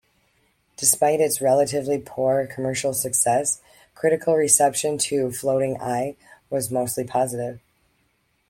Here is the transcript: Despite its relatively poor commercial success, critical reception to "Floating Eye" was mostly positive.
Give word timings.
Despite 0.77 1.19
its 1.21 1.41
relatively 1.41 1.99
poor 2.03 2.47
commercial 2.47 2.91
success, 2.91 3.61
critical 3.93 4.35
reception 4.35 4.97
to 4.97 5.31
"Floating 5.31 5.79
Eye" 5.79 6.15
was 6.49 6.71
mostly 6.71 7.03
positive. 7.03 7.59